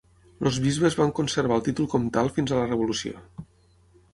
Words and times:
Els 0.49 0.55
bisbes 0.63 0.95
van 1.01 1.13
conservar 1.19 1.59
el 1.61 1.65
títol 1.67 1.91
comtal 1.93 2.33
fins 2.39 2.55
a 2.55 2.59
la 2.61 2.67
revolució. 2.73 3.23